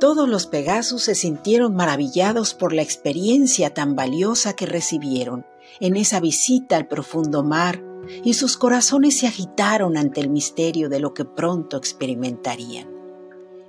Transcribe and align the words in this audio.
Todos 0.00 0.28
los 0.28 0.46
Pegasus 0.46 1.04
se 1.04 1.14
sintieron 1.14 1.74
maravillados 1.74 2.52
por 2.54 2.72
la 2.72 2.82
experiencia 2.82 3.72
tan 3.72 3.94
valiosa 3.94 4.54
que 4.54 4.66
recibieron 4.66 5.46
en 5.80 5.96
esa 5.96 6.20
visita 6.20 6.76
al 6.76 6.88
profundo 6.88 7.44
mar 7.44 7.82
y 8.22 8.34
sus 8.34 8.56
corazones 8.56 9.18
se 9.18 9.26
agitaron 9.26 9.96
ante 9.96 10.20
el 10.20 10.30
misterio 10.30 10.88
de 10.88 11.00
lo 11.00 11.14
que 11.14 11.24
pronto 11.24 11.76
experimentarían. 11.76 12.88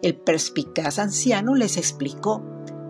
El 0.02 0.16
perspicaz 0.16 1.00
anciano 1.00 1.56
les 1.56 1.78
explicó, 1.78 2.44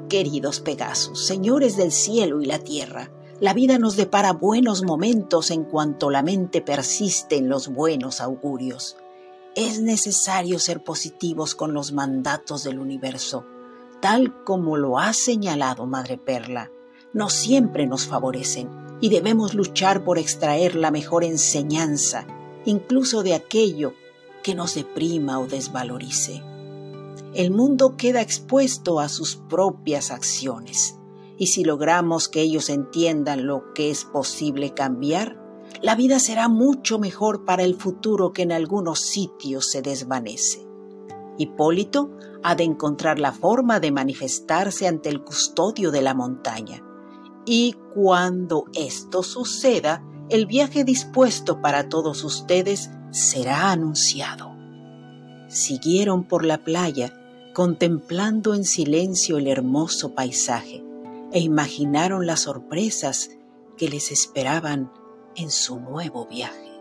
Queridos 0.10 0.60
Pegasus, 0.60 1.26
señores 1.26 1.78
del 1.78 1.92
cielo 1.92 2.42
y 2.42 2.46
la 2.46 2.60
tierra, 2.60 3.12
la 3.40 3.54
vida 3.54 3.78
nos 3.78 3.96
depara 3.98 4.32
buenos 4.32 4.84
momentos 4.84 5.52
en 5.52 5.66
cuanto 5.66 6.10
la 6.10 6.24
mente 6.24 6.62
persiste 6.62 7.36
en 7.36 7.50
los 7.50 7.68
buenos 7.68 8.22
augurios. 8.22 8.96
Es 9.56 9.80
necesario 9.80 10.60
ser 10.60 10.84
positivos 10.84 11.56
con 11.56 11.74
los 11.74 11.94
mandatos 11.94 12.66
del 12.66 12.78
universo, 12.78 13.46
tal 14.02 14.44
como 14.44 14.76
lo 14.76 15.00
ha 15.00 15.14
señalado 15.14 15.86
Madre 15.86 16.18
Perla. 16.18 16.72
No 17.14 17.30
siempre 17.30 17.88
nos 17.88 18.06
favorecen 18.06 18.70
y 19.00 19.08
debemos 19.08 19.54
luchar 19.54 20.04
por 20.04 20.20
extraer 20.20 20.76
la 20.76 20.92
mejor 20.92 21.24
enseñanza, 21.24 22.28
incluso 22.66 23.24
de 23.24 23.34
aquello 23.34 23.94
que 24.44 24.56
nos 24.56 24.76
deprima 24.76 25.40
o 25.40 25.48
desvalorice. 25.48 26.44
El 27.34 27.52
mundo 27.52 27.96
queda 27.96 28.20
expuesto 28.20 29.00
a 29.00 29.08
sus 29.08 29.38
propias 29.38 30.12
acciones 30.12 30.98
y 31.38 31.48
si 31.48 31.64
logramos 31.64 32.28
que 32.28 32.42
ellos 32.42 32.70
entiendan 32.70 33.48
lo 33.48 33.74
que 33.74 33.90
es 33.90 34.04
posible 34.04 34.74
cambiar, 34.74 35.45
la 35.82 35.96
vida 35.96 36.20
será 36.20 36.48
mucho 36.48 37.00
mejor 37.00 37.46
para 37.46 37.64
el 37.64 37.76
futuro 37.76 38.34
que 38.34 38.44
en 38.44 38.52
algunos 38.52 39.02
sitios 39.02 39.70
se 39.70 39.82
desvanece. 39.82 40.66
Hipólito 41.38 42.12
ha 42.44 42.56
de 42.56 42.64
encontrar 42.64 43.20
la 43.20 43.32
forma 43.32 43.80
de 43.80 43.92
manifestarse 43.92 44.88
ante 44.88 45.10
el 45.10 45.24
custodio 45.24 45.92
de 45.92 46.02
la 46.02 46.14
montaña. 46.14 46.82
Y 47.46 47.76
cuando 47.94 48.66
esto 48.74 49.24
suceda, 49.24 50.04
el 50.30 50.46
viaje 50.46 50.84
dispuesto 50.84 51.62
para 51.62 51.90
todos 51.90 52.24
ustedes 52.24 52.90
será 53.12 53.72
anunciado. 53.72 54.56
Siguieron 55.48 56.28
por 56.28 56.44
la 56.44 56.64
playa, 56.64 57.14
contemplando 57.54 58.56
en 58.56 58.64
silencio 58.64 59.38
el 59.38 59.48
hermoso 59.48 60.16
paisaje, 60.16 60.84
e 61.32 61.40
imaginaron 61.40 62.26
las 62.26 62.42
sorpresas 62.42 63.30
que 63.78 63.88
les 63.88 64.12
esperaban 64.12 64.92
en 65.36 65.52
su 65.52 65.80
nuevo 65.80 66.26
viaje. 66.26 66.75